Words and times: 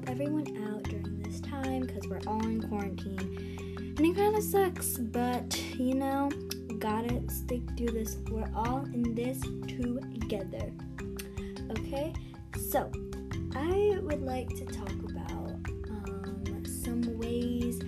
help 0.00 0.10
everyone 0.10 0.46
out 0.68 0.82
during 0.84 1.22
this 1.22 1.40
time 1.40 1.82
because 1.82 2.06
we're 2.08 2.20
all 2.26 2.42
in 2.46 2.62
quarantine. 2.62 3.94
And 3.98 4.00
it 4.00 4.16
kind 4.16 4.34
of 4.34 4.42
sucks, 4.42 4.96
but 4.96 5.60
you 5.78 5.94
know, 5.94 6.30
gotta 6.78 7.22
stick 7.28 7.60
through 7.76 7.90
this. 7.90 8.16
We're 8.30 8.50
all 8.54 8.84
in 8.94 9.14
this 9.14 9.40
together. 9.66 10.72
Okay? 11.70 12.14
So, 12.70 12.90
I 13.54 13.98
would 14.02 14.22
like 14.22 14.48
to 14.56 14.64
talk 14.64 14.92
about 15.10 15.50
um, 15.90 16.62
some 16.64 17.18
ways 17.18 17.80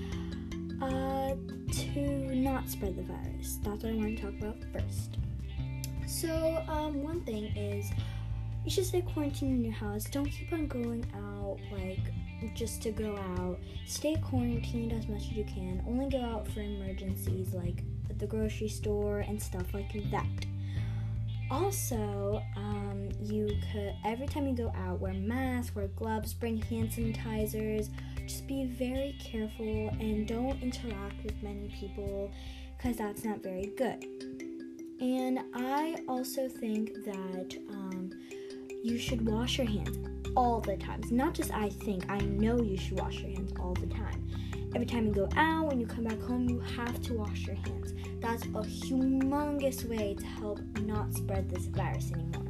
uh, 0.82 1.34
to 1.72 2.34
not 2.34 2.68
spread 2.68 2.96
the 2.96 3.02
virus. 3.02 3.58
That's 3.62 3.84
what 3.84 3.92
I 3.92 3.96
want 3.96 4.18
to 4.18 4.22
talk 4.22 4.34
about 4.40 4.56
first. 4.72 5.16
So, 6.06 6.62
um, 6.68 7.02
one 7.02 7.22
thing 7.22 7.44
is 7.56 7.90
you 8.64 8.70
should 8.70 8.86
stay 8.86 9.02
quarantined 9.02 9.56
in 9.56 9.64
your 9.64 9.74
house. 9.74 10.04
Don't 10.04 10.26
keep 10.26 10.52
on 10.52 10.66
going 10.66 11.04
out 11.14 11.58
like 11.72 12.12
just 12.54 12.82
to 12.82 12.90
go 12.90 13.16
out. 13.38 13.58
Stay 13.86 14.16
quarantined 14.16 14.92
as 14.92 15.08
much 15.08 15.22
as 15.22 15.32
you 15.32 15.44
can. 15.44 15.82
Only 15.86 16.08
go 16.08 16.20
out 16.20 16.48
for 16.48 16.60
emergencies 16.60 17.54
like 17.54 17.82
at 18.10 18.18
the 18.18 18.26
grocery 18.26 18.68
store 18.68 19.20
and 19.20 19.40
stuff 19.40 19.72
like 19.74 19.92
that. 20.10 20.26
Also, 21.50 22.42
um, 22.56 23.10
you 23.20 23.46
could 23.72 23.94
every 24.04 24.26
time 24.26 24.46
you 24.46 24.54
go 24.54 24.72
out, 24.76 25.00
wear 25.00 25.12
masks, 25.12 25.74
wear 25.74 25.88
gloves, 25.88 26.32
bring 26.32 26.60
hand 26.62 26.90
sanitizers. 26.90 27.90
Just 28.26 28.46
be 28.46 28.66
very 28.66 29.16
careful 29.20 29.88
and 30.00 30.26
don't 30.26 30.62
interact 30.62 31.22
with 31.24 31.34
many 31.42 31.68
people 31.78 32.30
because 32.76 32.96
that's 32.96 33.24
not 33.24 33.42
very 33.42 33.72
good. 33.76 34.04
And 35.00 35.40
I 35.54 35.96
also 36.06 36.48
think 36.48 36.94
that 37.04 37.56
um, 37.68 38.12
you 38.82 38.98
should 38.98 39.26
wash 39.26 39.58
your 39.58 39.66
hands 39.66 39.96
all 40.36 40.60
the 40.60 40.76
time. 40.76 41.02
Not 41.10 41.34
just 41.34 41.52
I 41.52 41.68
think, 41.68 42.10
I 42.10 42.18
know 42.18 42.60
you 42.60 42.76
should 42.76 42.98
wash 42.98 43.20
your 43.20 43.30
hands 43.30 43.52
all 43.60 43.74
the 43.74 43.86
time. 43.86 44.28
Every 44.74 44.86
time 44.86 45.06
you 45.06 45.12
go 45.12 45.28
out, 45.36 45.68
when 45.68 45.78
you 45.80 45.86
come 45.86 46.04
back 46.04 46.20
home, 46.22 46.48
you 46.48 46.58
have 46.60 47.00
to 47.02 47.14
wash 47.14 47.46
your 47.46 47.56
hands. 47.56 47.94
That's 48.20 48.44
a 48.44 48.62
humongous 48.62 49.84
way 49.88 50.14
to 50.14 50.24
help 50.24 50.60
not 50.80 51.14
spread 51.14 51.50
this 51.50 51.66
virus 51.66 52.10
anymore. 52.12 52.42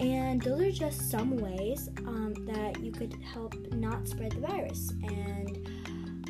And 0.00 0.42
those 0.42 0.60
are 0.60 0.70
just 0.70 1.10
some 1.10 1.36
ways 1.36 1.88
um, 2.06 2.34
that 2.46 2.80
you 2.80 2.92
could 2.92 3.16
help 3.22 3.54
not 3.72 4.06
spread 4.06 4.32
the 4.32 4.40
virus. 4.40 4.92
And 5.02 5.66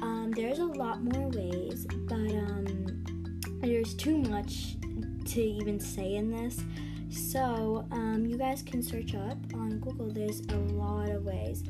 um, 0.01 0.33
there's 0.35 0.61
a 0.61 0.65
lot 0.65 1.03
more 1.03 1.29
ways, 1.31 1.87
but 1.91 2.15
um, 2.15 3.05
there's 3.61 3.95
too 3.95 4.19
much 4.19 4.77
to 5.27 5.43
even 5.43 5.81
say 5.81 6.15
in 6.15 6.31
this. 6.31 6.61
So 7.15 7.87
um, 7.93 8.27
you 8.27 8.37
guys 8.37 8.63
can 8.63 8.83
search 8.83 9.15
up 9.15 9.39
on 9.55 9.79
Google. 9.79 10.11
There's 10.11 10.41
a 10.51 10.57
lot 10.57 11.11
of 11.11 11.25
ways 11.25 11.63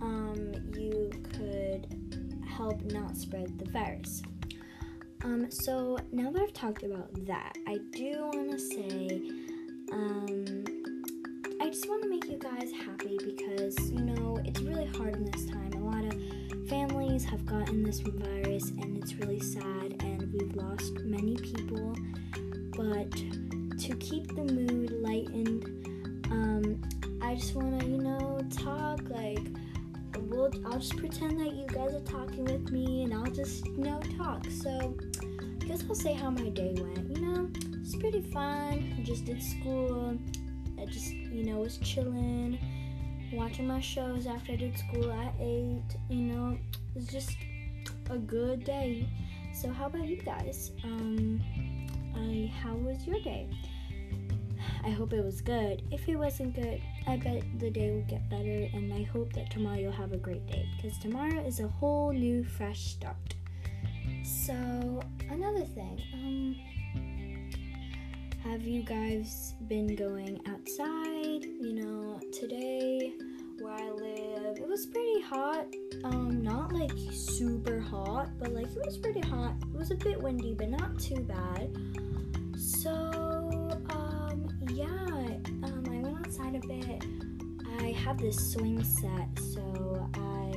um, 0.00 0.52
you 0.76 1.10
could 1.32 1.86
help 2.48 2.80
not 2.84 3.16
spread 3.16 3.58
the 3.58 3.70
virus. 3.70 4.22
Um, 5.24 5.50
so 5.50 5.98
now 6.12 6.30
that 6.30 6.40
I've 6.40 6.52
talked 6.52 6.84
about 6.84 7.08
that, 7.26 7.56
I 7.66 7.78
do 7.90 8.30
want 8.32 8.52
to 8.52 8.58
say, 8.58 9.22
um, 9.92 10.64
I 11.60 11.68
just 11.68 11.88
want 11.88 12.02
to 12.04 12.08
make 12.08 12.26
you 12.26 12.38
guys 12.38 12.70
happy 12.70 13.18
because 13.24 13.90
you 13.90 14.00
know 14.00 14.38
it's 14.44 14.60
really 14.60 14.86
hard 14.86 15.14
in 15.14 15.24
this 15.24 15.46
time. 15.46 15.72
A 15.72 15.78
lot 15.78 16.04
of 16.04 16.68
families 16.68 17.24
have 17.24 17.44
gotten 17.44 17.82
this 17.82 18.00
virus, 18.00 18.70
and 18.70 18.96
it's 18.98 19.14
really 19.14 19.40
sad, 19.40 19.96
and 20.00 20.32
we've 20.32 20.54
lost 20.54 20.94
many 21.00 21.36
people. 21.36 21.96
But 22.76 23.10
to 23.78 23.96
keep 23.96 24.28
the 24.34 24.42
mood 24.42 24.75
lightened, 25.26 26.26
um, 26.30 26.82
I 27.22 27.34
just 27.34 27.54
want 27.54 27.80
to, 27.80 27.86
you 27.86 27.98
know, 27.98 28.40
talk 28.50 29.00
like 29.08 29.38
we'll 30.28 30.50
I'll 30.66 30.78
just 30.78 30.96
pretend 30.96 31.38
that 31.40 31.54
you 31.54 31.66
guys 31.66 31.94
are 31.94 32.00
talking 32.00 32.44
with 32.44 32.70
me 32.70 33.02
and 33.02 33.14
I'll 33.14 33.30
just 33.30 33.66
you 33.66 33.78
know 33.78 34.00
talk. 34.16 34.44
So 34.50 34.96
I 35.60 35.64
guess 35.64 35.84
I'll 35.88 35.94
say 35.94 36.14
how 36.14 36.30
my 36.30 36.48
day 36.50 36.74
went. 36.78 37.16
You 37.16 37.26
know, 37.26 37.48
it's 37.80 37.96
pretty 37.96 38.22
fun. 38.22 38.94
I 38.98 39.02
just 39.02 39.24
did 39.24 39.42
school. 39.42 40.18
I 40.80 40.84
just 40.86 41.12
you 41.12 41.44
know 41.44 41.58
was 41.58 41.78
chilling, 41.78 42.58
watching 43.32 43.66
my 43.66 43.80
shows 43.80 44.26
after 44.26 44.52
I 44.52 44.56
did 44.56 44.78
school 44.78 45.10
at 45.12 45.34
eight. 45.40 45.84
You 46.08 46.22
know, 46.22 46.58
it's 46.94 47.12
just 47.12 47.36
a 48.10 48.18
good 48.18 48.64
day. 48.64 49.08
So 49.54 49.70
how 49.70 49.86
about 49.86 50.06
you 50.06 50.20
guys? 50.22 50.72
Um, 50.84 51.40
I 52.14 52.52
how 52.62 52.74
was 52.74 53.06
your 53.06 53.20
day? 53.20 53.48
I 54.84 54.90
hope 54.90 55.12
it 55.12 55.24
was 55.24 55.40
good. 55.40 55.82
If 55.90 56.08
it 56.08 56.16
wasn't 56.16 56.54
good, 56.54 56.80
I 57.06 57.16
bet 57.16 57.42
the 57.58 57.70
day 57.70 57.90
will 57.90 58.06
get 58.08 58.28
better, 58.30 58.68
and 58.72 58.92
I 58.92 59.02
hope 59.02 59.32
that 59.34 59.50
tomorrow 59.50 59.78
you'll 59.78 59.92
have 59.92 60.12
a 60.12 60.16
great 60.16 60.46
day 60.46 60.68
because 60.76 60.98
tomorrow 60.98 61.40
is 61.44 61.60
a 61.60 61.68
whole 61.68 62.12
new, 62.12 62.44
fresh 62.44 62.80
start. 62.80 63.34
So, 64.22 64.54
another 65.30 65.64
thing, 65.64 66.02
um, 66.14 66.56
have 68.44 68.62
you 68.62 68.82
guys 68.82 69.54
been 69.66 69.94
going 69.96 70.40
outside? 70.46 71.44
You 71.44 71.72
know, 71.74 72.20
today 72.32 73.12
where 73.60 73.74
I 73.74 73.90
live, 73.90 74.56
it 74.58 74.68
was 74.68 74.86
pretty 74.86 75.20
hot. 75.22 75.66
Um, 76.04 76.42
not 76.42 76.72
like 76.72 76.92
super 77.10 77.80
hot, 77.80 78.30
but 78.38 78.52
like 78.52 78.66
it 78.66 78.84
was 78.84 78.98
pretty 78.98 79.20
hot. 79.20 79.54
It 79.72 79.76
was 79.76 79.90
a 79.90 79.96
bit 79.96 80.22
windy, 80.22 80.54
but 80.54 80.70
not 80.70 80.98
too 80.98 81.22
bad. 81.22 81.76
So, 82.56 82.92
um, 83.90 84.05
outside 86.36 86.54
a 86.54 86.66
bit. 86.66 87.04
I 87.80 87.92
have 87.92 88.18
this 88.18 88.52
swing 88.52 88.82
set, 88.82 89.28
so 89.38 90.08
I, 90.14 90.56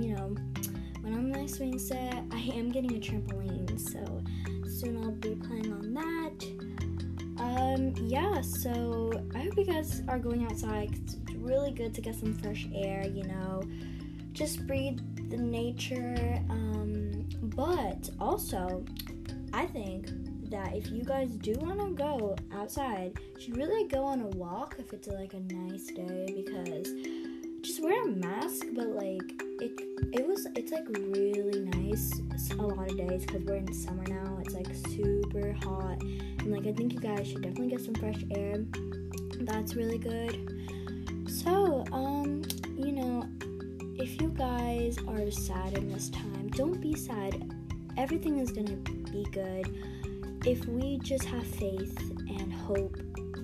you 0.00 0.14
know, 0.14 0.34
when 1.00 1.14
I'm 1.14 1.18
on 1.18 1.30
my 1.30 1.46
swing 1.46 1.78
set, 1.78 2.24
I 2.32 2.38
am 2.54 2.70
getting 2.70 2.96
a 2.96 2.98
trampoline, 2.98 3.78
so 3.78 4.22
soon 4.68 5.02
I'll 5.02 5.12
be 5.12 5.34
playing 5.34 5.72
on 5.72 5.94
that. 5.94 7.42
Um, 7.42 7.94
yeah, 7.98 8.40
so 8.40 9.12
I 9.34 9.42
hope 9.42 9.56
you 9.56 9.64
guys 9.64 10.02
are 10.08 10.18
going 10.18 10.44
outside. 10.44 10.90
It's 10.92 11.16
really 11.36 11.72
good 11.72 11.94
to 11.94 12.00
get 12.00 12.16
some 12.16 12.34
fresh 12.34 12.66
air, 12.74 13.06
you 13.06 13.24
know, 13.24 13.62
just 14.32 14.66
breathe 14.66 14.98
the 15.30 15.36
nature. 15.36 16.42
Um, 16.48 17.28
but 17.42 18.10
also, 18.18 18.84
I 19.52 19.66
think 19.66 20.08
that 20.52 20.76
if 20.76 20.90
you 20.90 21.02
guys 21.02 21.30
do 21.30 21.54
want 21.60 21.80
to 21.80 21.90
go 21.90 22.36
outside, 22.54 23.18
should 23.38 23.56
really 23.56 23.88
go 23.88 24.04
on 24.04 24.20
a 24.20 24.28
walk 24.28 24.76
if 24.78 24.92
it's 24.92 25.08
like 25.08 25.34
a 25.34 25.40
nice 25.40 25.86
day 25.86 26.44
because 26.44 26.88
just 27.62 27.82
wear 27.82 28.04
a 28.04 28.08
mask, 28.08 28.66
but 28.74 28.88
like 28.88 29.22
it 29.60 29.80
it 30.12 30.26
was 30.26 30.46
it's 30.54 30.70
like 30.70 30.86
really 30.88 31.60
nice 31.60 32.12
a 32.50 32.62
lot 32.62 32.90
of 32.90 32.96
days 32.96 33.24
because 33.24 33.42
we're 33.44 33.56
in 33.56 33.72
summer 33.72 34.04
now. 34.08 34.38
It's 34.44 34.54
like 34.54 34.74
super 34.90 35.52
hot, 35.64 36.02
and 36.02 36.52
like 36.52 36.66
I 36.66 36.72
think 36.72 36.92
you 36.92 37.00
guys 37.00 37.26
should 37.26 37.42
definitely 37.42 37.70
get 37.70 37.80
some 37.80 37.94
fresh 37.94 38.22
air. 38.32 38.58
That's 39.40 39.74
really 39.74 39.98
good. 39.98 41.28
So 41.28 41.84
um, 41.92 42.42
you 42.76 42.92
know, 42.92 43.26
if 43.96 44.20
you 44.20 44.28
guys 44.28 44.98
are 45.08 45.30
sad 45.30 45.78
in 45.78 45.90
this 45.90 46.10
time, 46.10 46.48
don't 46.50 46.78
be 46.80 46.94
sad. 46.94 47.50
Everything 47.96 48.38
is 48.38 48.52
gonna 48.52 48.76
be 48.76 49.24
good 49.32 49.66
if 50.44 50.66
we 50.66 50.98
just 50.98 51.24
have 51.24 51.46
faith 51.46 51.98
and 52.00 52.52
hope, 52.52 52.98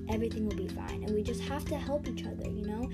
everything 0.08 0.48
will 0.48 0.56
be 0.56 0.68
fine. 0.68 1.04
And 1.04 1.14
we 1.14 1.22
just 1.22 1.40
have 1.42 1.64
to 1.66 1.76
help 1.76 2.08
each 2.08 2.24
other, 2.26 2.48
you 2.48 2.66
know? 2.66 2.90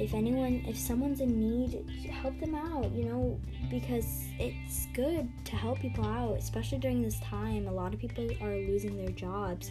If 0.00 0.14
anyone, 0.14 0.64
if 0.66 0.78
someone's 0.78 1.20
in 1.20 1.40
need, 1.40 2.08
help 2.10 2.38
them 2.38 2.54
out, 2.54 2.90
you 2.92 3.04
know? 3.04 3.40
Because 3.70 4.24
it's 4.38 4.86
good 4.94 5.28
to 5.46 5.56
help 5.56 5.80
people 5.80 6.04
out, 6.04 6.38
especially 6.38 6.78
during 6.78 7.02
this 7.02 7.18
time. 7.20 7.66
A 7.68 7.72
lot 7.72 7.94
of 7.94 8.00
people 8.00 8.28
are 8.42 8.56
losing 8.56 8.96
their 8.96 9.12
jobs. 9.12 9.70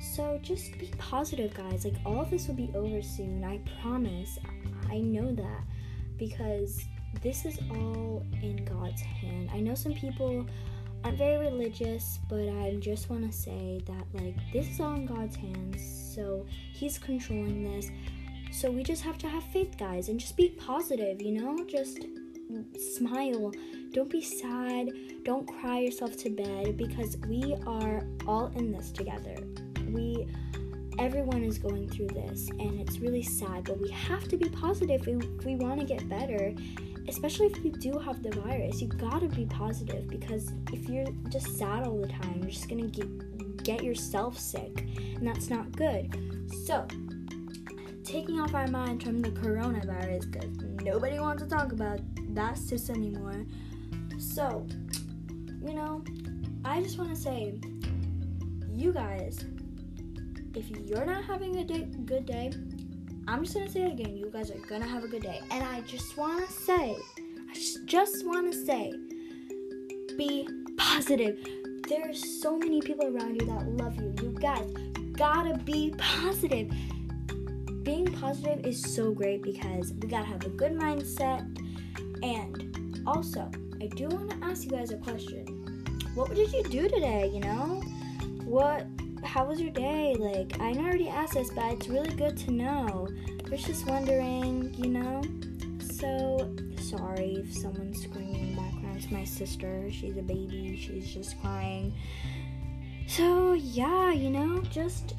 So 0.00 0.38
just 0.42 0.78
be 0.78 0.90
positive, 0.98 1.54
guys. 1.54 1.84
Like, 1.84 1.96
all 2.04 2.20
of 2.20 2.30
this 2.30 2.48
will 2.48 2.54
be 2.54 2.70
over 2.74 3.02
soon. 3.02 3.44
I 3.44 3.60
promise. 3.82 4.38
I 4.88 4.98
know 4.98 5.34
that 5.34 5.62
because 6.16 6.84
this 7.22 7.44
is 7.44 7.58
all 7.70 8.24
in 8.42 8.64
God's 8.64 9.00
hand. 9.00 9.50
I 9.52 9.60
know 9.60 9.74
some 9.74 9.94
people 9.94 10.46
I'm 11.04 11.16
very 11.16 11.38
religious, 11.38 12.18
but 12.28 12.48
I 12.48 12.76
just 12.78 13.10
want 13.10 13.30
to 13.30 13.36
say 13.36 13.80
that 13.86 14.06
like 14.12 14.36
this 14.52 14.68
is 14.68 14.80
all 14.80 14.94
in 14.94 15.06
God's 15.06 15.36
hands. 15.36 16.14
So 16.14 16.46
He's 16.72 16.98
controlling 16.98 17.64
this. 17.64 17.90
So 18.52 18.70
we 18.70 18.82
just 18.82 19.02
have 19.02 19.16
to 19.18 19.28
have 19.28 19.44
faith, 19.44 19.76
guys, 19.78 20.08
and 20.08 20.18
just 20.18 20.36
be 20.36 20.50
positive, 20.50 21.22
you 21.22 21.40
know? 21.40 21.64
Just 21.66 22.00
smile. 22.96 23.52
Don't 23.92 24.10
be 24.10 24.22
sad. 24.22 24.88
Don't 25.24 25.46
cry 25.46 25.80
yourself 25.80 26.16
to 26.18 26.30
bed 26.30 26.76
because 26.76 27.16
we 27.28 27.56
are 27.66 28.04
all 28.26 28.46
in 28.56 28.72
this 28.72 28.90
together. 28.90 29.36
We 29.88 30.26
everyone 30.98 31.42
is 31.42 31.58
going 31.58 31.88
through 31.88 32.08
this 32.08 32.50
and 32.50 32.78
it's 32.80 32.98
really 32.98 33.22
sad, 33.22 33.64
but 33.64 33.80
we 33.80 33.90
have 33.90 34.28
to 34.28 34.36
be 34.36 34.48
positive 34.50 35.00
if 35.00 35.06
we, 35.06 35.14
we 35.46 35.56
want 35.56 35.80
to 35.80 35.86
get 35.86 36.06
better 36.08 36.52
especially 37.10 37.46
if 37.46 37.64
you 37.64 37.72
do 37.72 37.98
have 37.98 38.22
the 38.22 38.30
virus, 38.40 38.80
you 38.80 38.86
gotta 38.86 39.26
be 39.26 39.44
positive 39.44 40.08
because 40.08 40.52
if 40.72 40.88
you're 40.88 41.12
just 41.28 41.58
sad 41.58 41.84
all 41.84 42.00
the 42.00 42.06
time, 42.06 42.36
you're 42.36 42.50
just 42.50 42.68
gonna 42.68 42.86
get, 42.86 43.64
get 43.64 43.82
yourself 43.82 44.38
sick, 44.38 44.86
and 45.16 45.26
that's 45.26 45.50
not 45.50 45.72
good. 45.72 46.08
So, 46.64 46.86
taking 48.04 48.40
off 48.40 48.54
our 48.54 48.68
mind 48.68 49.02
from 49.02 49.20
the 49.22 49.30
coronavirus 49.30 50.30
because 50.30 50.50
nobody 50.84 51.18
wants 51.18 51.42
to 51.42 51.48
talk 51.48 51.72
about 51.72 51.98
that 52.34 52.56
sis 52.56 52.88
anymore. 52.90 53.44
So, 54.18 54.66
you 55.66 55.74
know, 55.74 56.04
I 56.64 56.80
just 56.80 56.96
want 56.96 57.10
to 57.10 57.20
say, 57.20 57.58
you 58.72 58.92
guys, 58.92 59.44
if 60.54 60.70
you're 60.70 61.04
not 61.04 61.24
having 61.24 61.56
a 61.56 61.64
day, 61.64 61.88
good 62.04 62.26
day, 62.26 62.52
I'm 63.30 63.44
just 63.44 63.54
gonna 63.54 63.70
say 63.70 63.82
it 63.82 63.92
again. 63.92 64.16
You 64.16 64.28
guys 64.28 64.50
are 64.50 64.58
gonna 64.68 64.88
have 64.88 65.04
a 65.04 65.06
good 65.06 65.22
day, 65.22 65.40
and 65.52 65.62
I 65.62 65.82
just 65.82 66.16
want 66.16 66.44
to 66.44 66.52
say, 66.52 66.96
I 67.48 67.54
just, 67.54 67.86
to 67.86 68.52
say, 68.52 68.92
be 70.18 70.48
positive. 70.76 71.38
There's 71.88 72.42
so 72.42 72.58
many 72.58 72.80
people 72.80 73.06
around 73.06 73.40
you 73.40 73.46
that 73.46 73.68
love 73.68 73.94
you. 74.00 74.12
You 74.20 74.30
guys 74.40 74.68
gotta 75.12 75.56
be 75.58 75.94
positive. 75.96 76.72
Being 77.84 78.06
positive 78.06 78.66
is 78.66 78.82
so 78.82 79.12
great 79.12 79.42
because 79.42 79.92
we 79.92 80.08
gotta 80.08 80.26
have 80.26 80.44
a 80.44 80.48
good 80.48 80.72
mindset. 80.72 81.42
And 82.24 83.00
also, 83.06 83.48
I 83.80 83.86
do 83.86 84.08
want 84.08 84.30
to 84.30 84.44
ask 84.44 84.64
you 84.64 84.72
guys 84.72 84.90
a 84.90 84.96
question. 84.96 85.46
What 86.16 86.34
did 86.34 86.52
you 86.52 86.64
do 86.64 86.88
today? 86.88 87.30
You 87.32 87.40
know, 87.40 87.80
what? 88.44 88.88
How 89.24 89.44
was 89.44 89.60
your 89.60 89.70
day? 89.70 90.16
Like, 90.18 90.60
I 90.60 90.72
already 90.72 91.08
asked 91.08 91.34
this, 91.34 91.50
but 91.50 91.72
it's 91.72 91.88
really 91.88 92.14
good 92.14 92.36
to 92.38 92.50
know. 92.50 93.08
I 93.44 93.48
was 93.50 93.62
just 93.62 93.86
wondering, 93.86 94.74
you 94.74 94.88
know. 94.88 95.22
So 95.80 96.56
sorry 96.78 97.34
if 97.44 97.54
someone's 97.54 98.02
screaming 98.02 98.40
in 98.40 98.50
the 98.56 98.62
background. 98.62 98.96
It's 98.96 99.10
my 99.10 99.24
sister. 99.24 99.90
She's 99.90 100.16
a 100.16 100.22
baby. 100.22 100.76
She's 100.80 101.12
just 101.12 101.40
crying. 101.40 101.94
So 103.06 103.52
yeah, 103.54 104.12
you 104.12 104.30
know, 104.30 104.62
just 104.62 105.14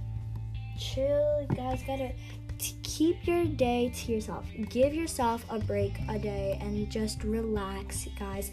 chill. 0.79 1.45
You 1.49 1.55
guys 1.55 1.83
gotta 1.85 2.11
t- 2.57 2.75
keep 2.83 3.27
your 3.27 3.45
day 3.45 3.91
to 3.93 4.11
yourself. 4.11 4.45
Give 4.69 4.93
yourself 4.93 5.45
a 5.49 5.59
break 5.59 5.93
a 6.09 6.17
day 6.17 6.57
and 6.61 6.89
just 6.89 7.23
relax, 7.23 8.07
guys, 8.17 8.51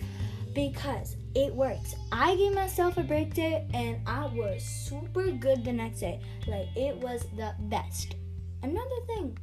because 0.59 1.15
it 1.37 1.55
works. 1.55 1.95
I 2.11 2.35
gave 2.35 2.53
myself 2.53 2.97
a 2.97 3.05
break 3.05 3.33
day 3.33 3.65
and 3.75 4.01
I 4.09 4.27
was 4.27 4.65
super 4.65 5.31
good 5.31 5.65
the 5.65 5.73
next 5.73 6.01
day. 6.01 6.21
Like 6.49 6.67
it 6.77 6.97
was 6.97 7.27
the 7.37 7.55
best. 7.71 8.17
Another 8.65 9.01
thing, 9.07 9.39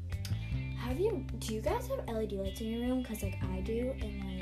have 0.77 0.99
you? 0.99 1.25
Do 1.39 1.53
you 1.53 1.61
guys 1.61 1.87
have 1.87 2.05
LED 2.13 2.33
lights 2.33 2.59
in 2.59 2.67
your 2.67 2.81
room? 2.81 3.01
Cause 3.01 3.23
like 3.23 3.37
I 3.53 3.61
do, 3.61 3.95
and 4.01 4.41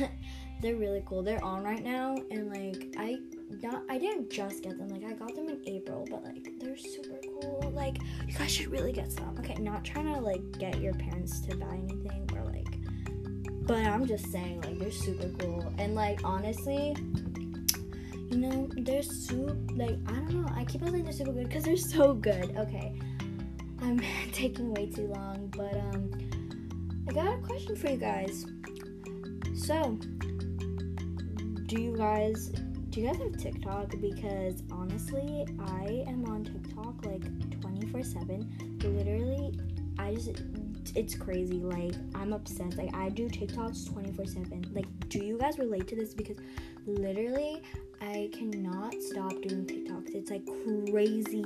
like 0.00 0.10
they're 0.60 0.74
really 0.74 1.04
cool. 1.06 1.22
They're 1.22 1.44
on 1.44 1.62
right 1.62 1.84
now, 1.84 2.16
and 2.32 2.50
like 2.50 2.96
I 2.98 3.18
not 3.62 3.84
I 3.88 3.96
didn't 3.96 4.28
just 4.28 4.64
get 4.64 4.76
them. 4.76 4.88
Like 4.88 5.04
I 5.04 5.12
got 5.12 5.36
them 5.36 5.48
in 5.48 5.62
April, 5.68 6.04
but 6.10 6.24
like 6.24 6.48
they're 6.58 6.76
super 6.76 7.20
cool. 7.40 7.72
Like 7.72 7.98
you 8.26 8.34
guys 8.34 8.50
should 8.50 8.72
really 8.72 8.92
get 8.92 9.12
some. 9.12 9.36
Okay, 9.38 9.54
not 9.54 9.84
trying 9.84 10.12
to 10.12 10.20
like 10.20 10.42
get 10.58 10.80
your 10.80 10.94
parents 10.94 11.38
to 11.42 11.56
buy 11.56 11.74
anything 11.74 12.26
but 13.68 13.84
I'm 13.84 14.06
just 14.06 14.32
saying 14.32 14.62
like 14.62 14.78
they're 14.78 14.90
super 14.90 15.28
cool. 15.38 15.72
And 15.76 15.94
like 15.94 16.20
honestly, 16.24 16.96
you 18.30 18.38
know, 18.38 18.66
they're 18.78 19.02
super 19.02 19.54
like 19.74 19.98
I 20.06 20.12
don't 20.12 20.30
know. 20.30 20.48
I 20.56 20.64
keep 20.64 20.82
on 20.82 20.90
saying 20.90 21.04
they're 21.04 21.12
super 21.12 21.32
good 21.32 21.48
because 21.48 21.64
they're 21.64 21.76
so 21.76 22.14
good. 22.14 22.56
Okay. 22.56 22.98
I'm 23.82 24.00
taking 24.32 24.72
way 24.72 24.86
too 24.86 25.08
long, 25.08 25.52
but 25.54 25.74
um 25.74 26.10
I 27.06 27.12
got 27.12 27.34
a 27.34 27.38
question 27.42 27.76
for 27.76 27.90
you 27.90 27.98
guys. 27.98 28.46
So, 29.54 29.98
do 31.66 31.80
you 31.80 31.94
guys 31.94 32.50
do 32.88 33.02
you 33.02 33.08
guys 33.08 33.18
have 33.18 33.36
TikTok? 33.36 33.90
Because 34.00 34.62
honestly, 34.72 35.46
I 35.60 36.04
am 36.08 36.24
on 36.24 36.44
TikTok 36.44 37.04
like 37.04 37.60
24 37.60 38.02
7. 38.02 38.78
Literally, 38.82 39.58
I 39.98 40.14
just, 40.14 40.42
it's 40.94 41.14
crazy. 41.14 41.58
Like, 41.58 41.94
I'm 42.14 42.32
obsessed. 42.32 42.76
Like, 42.76 42.94
I 42.94 43.08
do 43.08 43.28
TikToks 43.28 43.92
24 43.92 44.26
7. 44.26 44.70
Like, 44.72 44.86
do 45.08 45.24
you 45.24 45.38
guys 45.38 45.58
relate 45.58 45.88
to 45.88 45.96
this? 45.96 46.14
Because 46.14 46.36
literally, 46.86 47.62
I 48.00 48.30
cannot 48.32 48.94
stop 49.00 49.30
doing 49.30 49.66
TikToks. 49.66 50.14
It's 50.14 50.30
like 50.30 50.46
crazy 50.90 51.44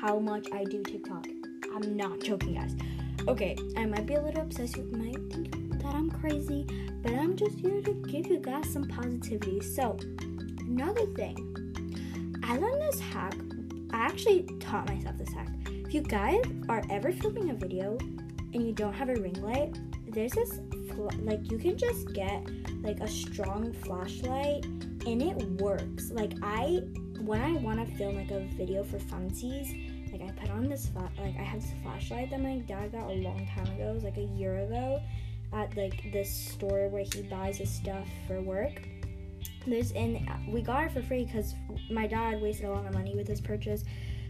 how 0.00 0.18
much 0.18 0.48
I 0.52 0.64
do 0.64 0.82
TikTok. 0.82 1.26
I'm 1.74 1.96
not 1.96 2.20
joking, 2.20 2.54
guys. 2.54 2.74
Okay, 3.28 3.56
I 3.76 3.86
might 3.86 4.06
be 4.06 4.14
a 4.14 4.22
little 4.22 4.42
obsessed. 4.42 4.76
You 4.76 4.84
might 4.92 5.32
think 5.32 5.80
that 5.82 5.94
I'm 5.94 6.10
crazy, 6.10 6.66
but 7.02 7.12
I'm 7.12 7.36
just 7.36 7.58
here 7.58 7.80
to 7.82 7.92
give 7.92 8.26
you 8.26 8.38
guys 8.38 8.72
some 8.72 8.84
positivity. 8.88 9.60
So, 9.60 9.96
another 10.60 11.06
thing, 11.14 12.40
I 12.42 12.56
learned 12.56 12.82
this 12.82 13.00
hack. 13.00 13.34
I 13.92 13.98
actually 13.98 14.42
taught 14.58 14.88
myself 14.88 15.18
this 15.18 15.32
hack. 15.32 15.48
If 15.66 15.94
you 15.94 16.02
guys 16.02 16.42
are 16.68 16.82
ever 16.90 17.12
filming 17.12 17.50
a 17.50 17.54
video 17.54 17.98
and 18.52 18.66
you 18.66 18.72
don't 18.72 18.92
have 18.92 19.08
a 19.08 19.14
ring 19.14 19.40
light, 19.42 19.78
there's 20.08 20.32
this 20.32 20.60
fl- 20.88 21.08
like 21.20 21.50
you 21.50 21.58
can 21.58 21.76
just 21.76 22.12
get 22.12 22.46
like 22.82 23.00
a 23.00 23.08
strong 23.08 23.72
flashlight 23.72 24.64
and 24.64 25.22
it 25.22 25.36
works. 25.60 26.10
Like 26.10 26.32
I 26.42 26.82
when 27.20 27.40
I 27.40 27.52
want 27.52 27.86
to 27.86 27.96
film 27.96 28.16
like 28.16 28.30
a 28.30 28.40
video 28.56 28.84
for 28.84 28.98
funsies, 28.98 30.12
like 30.12 30.22
I 30.22 30.32
put 30.32 30.50
on 30.50 30.68
this 30.68 30.88
fla- 30.88 31.10
like 31.18 31.36
I 31.38 31.42
have 31.42 31.62
this 31.62 31.72
flashlight 31.82 32.30
that 32.30 32.40
my 32.40 32.58
dad 32.58 32.92
got 32.92 33.10
a 33.10 33.14
long 33.14 33.46
time 33.54 33.66
ago, 33.74 33.90
it 33.90 33.94
was 33.94 34.04
like 34.04 34.18
a 34.18 34.28
year 34.36 34.58
ago 34.58 35.00
at 35.52 35.76
like 35.76 36.12
this 36.12 36.30
store 36.30 36.88
where 36.88 37.04
he 37.04 37.22
buys 37.22 37.58
his 37.58 37.70
stuff 37.70 38.08
for 38.26 38.40
work 38.40 38.82
there's 39.66 39.92
and 39.92 40.28
we 40.48 40.60
got 40.62 40.84
it 40.84 40.92
for 40.92 41.02
free 41.02 41.24
because 41.24 41.54
my 41.90 42.06
dad 42.06 42.40
wasted 42.40 42.66
a 42.66 42.70
lot 42.70 42.86
of 42.86 42.94
money 42.94 43.14
with 43.14 43.26
this 43.26 43.40
purchase 43.40 43.84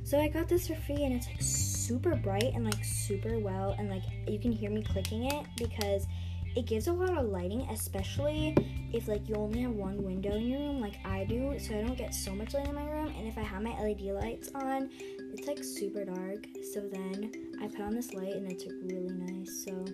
so 0.04 0.20
i 0.20 0.28
got 0.28 0.48
this 0.48 0.68
for 0.68 0.74
free 0.74 1.04
and 1.04 1.14
it's 1.14 1.26
like 1.26 1.40
super 1.40 2.16
bright 2.16 2.52
and 2.54 2.64
like 2.64 2.84
super 2.84 3.38
well 3.38 3.74
and 3.78 3.90
like 3.90 4.02
you 4.28 4.38
can 4.38 4.52
hear 4.52 4.70
me 4.70 4.82
clicking 4.82 5.24
it 5.26 5.46
because 5.56 6.06
it 6.54 6.66
gives 6.66 6.86
a 6.86 6.92
lot 6.92 7.16
of 7.16 7.26
lighting 7.26 7.62
especially 7.70 8.54
if 8.92 9.08
like 9.08 9.26
you 9.28 9.34
only 9.36 9.62
have 9.62 9.72
one 9.72 10.02
window 10.02 10.34
in 10.34 10.48
your 10.48 10.58
room 10.58 10.80
like 10.80 10.98
i 11.04 11.24
do. 11.24 11.54
So 11.58 11.78
i 11.78 11.82
don't 11.82 11.96
get 11.96 12.14
so 12.14 12.34
much 12.34 12.54
light 12.54 12.68
in 12.68 12.74
my 12.74 12.84
room 12.84 13.12
and 13.16 13.26
if 13.26 13.38
i 13.38 13.42
have 13.42 13.62
my 13.62 13.78
led 13.80 14.00
lights 14.00 14.50
on 14.54 14.90
it's 15.32 15.46
like 15.46 15.64
super 15.64 16.04
dark. 16.04 16.46
So 16.72 16.80
then 16.80 17.32
i 17.60 17.68
put 17.68 17.80
on 17.80 17.94
this 17.94 18.12
light 18.12 18.34
and 18.34 18.50
it's 18.50 18.66
like 18.66 18.74
really 18.82 19.12
nice. 19.12 19.64
So 19.64 19.84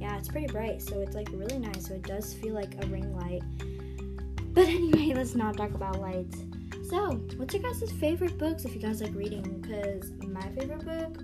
yeah 0.00 0.16
it's 0.18 0.28
pretty 0.28 0.48
bright. 0.48 0.82
So 0.82 1.00
it's 1.00 1.14
like 1.14 1.28
really 1.32 1.58
nice. 1.58 1.86
So 1.86 1.94
it 1.94 2.02
does 2.02 2.34
feel 2.34 2.54
like 2.54 2.74
a 2.82 2.86
ring 2.88 3.16
light. 3.16 3.42
But 4.54 4.66
anyway, 4.66 5.12
let's 5.16 5.34
not 5.36 5.56
talk 5.56 5.74
about 5.74 6.00
lights. 6.00 6.38
So, 6.88 7.20
what's 7.36 7.52
your 7.52 7.62
guys' 7.62 7.92
favorite 8.00 8.38
books 8.38 8.64
if 8.64 8.74
you 8.74 8.80
guys 8.80 9.02
like 9.02 9.14
reading? 9.14 9.60
Because 9.60 10.10
my 10.26 10.40
favorite 10.58 10.86
book, 10.86 11.22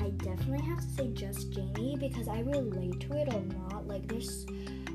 I 0.00 0.10
definitely 0.10 0.66
have 0.66 0.80
to 0.80 0.88
say 0.96 1.12
Just 1.12 1.54
Jaime 1.54 1.94
because 1.96 2.26
I 2.26 2.40
relate 2.40 2.98
to 3.02 3.16
it 3.16 3.28
a 3.32 3.36
lot. 3.56 3.86
Like, 3.86 4.08
there's 4.08 4.46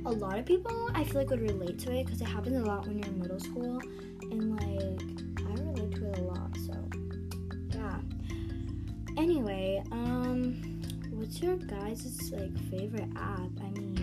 a 0.05 0.11
lot 0.11 0.37
of 0.37 0.45
people 0.45 0.89
I 0.93 1.05
feel 1.05 1.21
like 1.21 1.29
would 1.29 1.39
relate 1.39 1.79
to 1.79 1.95
it 1.95 2.07
because 2.07 2.19
it 2.19 2.27
happens 2.27 2.57
a 2.57 2.65
lot 2.65 2.85
when 2.85 2.99
you're 2.99 3.07
in 3.07 3.21
middle 3.21 3.39
school, 3.39 3.79
and 4.31 4.59
like 4.59 5.47
I 5.47 5.61
relate 5.61 5.95
to 5.95 6.11
it 6.11 6.19
a 6.19 6.23
lot. 6.23 6.57
So, 6.65 6.73
yeah. 7.69 7.97
Anyway, 9.15 9.81
um, 9.93 10.81
what's 11.11 11.41
your 11.41 11.55
guys' 11.55 12.33
like 12.33 12.57
favorite 12.69 13.07
app? 13.15 13.49
I 13.63 13.69
mean. 13.79 13.94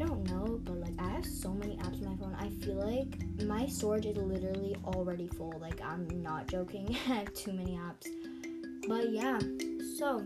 I 0.00 0.04
don't 0.04 0.24
know, 0.30 0.58
but 0.64 0.80
like 0.80 0.94
I 0.98 1.10
have 1.10 1.26
so 1.26 1.50
many 1.50 1.76
apps 1.76 2.00
on 2.00 2.08
my 2.08 2.16
phone. 2.16 2.34
I 2.38 2.48
feel 2.64 2.76
like 2.76 3.18
my 3.46 3.66
storage 3.66 4.06
is 4.06 4.16
literally 4.16 4.74
already 4.86 5.28
full. 5.28 5.52
Like 5.60 5.78
I'm 5.82 6.08
not 6.22 6.46
joking. 6.46 6.96
I 7.08 7.14
have 7.14 7.34
too 7.34 7.52
many 7.52 7.78
apps. 7.78 8.08
But 8.88 9.10
yeah, 9.10 9.38
so 9.98 10.24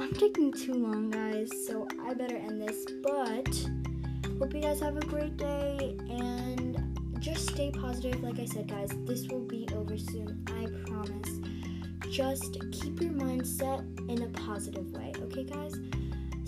I'm 0.00 0.12
taking 0.12 0.52
too 0.52 0.74
long, 0.74 1.10
guys. 1.10 1.50
So 1.66 1.88
I 2.06 2.14
better 2.14 2.36
end 2.36 2.62
this. 2.62 2.86
But 3.02 3.68
hope 4.38 4.54
you 4.54 4.60
guys 4.60 4.78
have 4.80 4.96
a 4.96 5.00
great 5.00 5.36
day 5.36 5.96
and 6.08 6.96
just 7.18 7.50
stay 7.50 7.72
positive. 7.72 8.22
Like 8.22 8.38
I 8.38 8.44
said, 8.44 8.68
guys, 8.68 8.90
this 8.98 9.26
will 9.26 9.40
be 9.40 9.66
over 9.74 9.98
soon. 9.98 10.46
I 10.46 10.66
promise. 10.88 11.40
Just 12.08 12.56
keep 12.70 13.00
your 13.00 13.12
mindset 13.12 13.80
in 14.08 14.22
a 14.22 14.28
positive 14.28 14.92
way, 14.92 15.12
okay, 15.24 15.42
guys? 15.42 15.74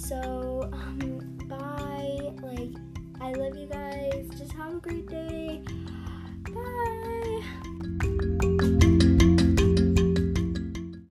So, 0.01 0.69
um, 0.73 1.39
bye. 1.47 2.33
Like, 2.43 2.75
I 3.21 3.33
love 3.33 3.57
you 3.57 3.67
guys. 3.67 4.27
Just 4.37 4.53
have 4.53 4.75
a 4.75 4.81
great 4.81 5.07
day. 5.07 5.63